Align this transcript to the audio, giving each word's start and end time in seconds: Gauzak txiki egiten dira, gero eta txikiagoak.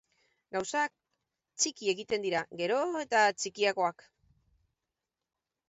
Gauzak 0.53 0.93
txiki 1.63 1.91
egiten 1.93 2.25
dira, 2.25 2.41
gero 2.63 2.81
eta 3.03 3.21
txikiagoak. 3.39 4.07